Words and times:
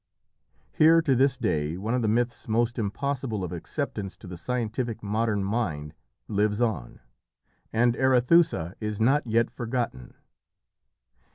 Here, 0.71 0.99
to 1.03 1.13
this 1.15 1.37
day, 1.37 1.77
one 1.77 1.93
of 1.93 2.01
the 2.01 2.07
myths 2.07 2.47
most 2.47 2.79
impossible 2.79 3.43
of 3.43 3.51
acceptance 3.51 4.17
to 4.17 4.25
the 4.25 4.35
scientific 4.35 5.03
modern 5.03 5.43
mind 5.43 5.93
lives 6.27 6.59
on, 6.59 7.01
and 7.71 7.95
Arethusa 7.95 8.73
is 8.79 8.99
not 8.99 9.27
yet 9.27 9.51
forgotten. 9.51 10.15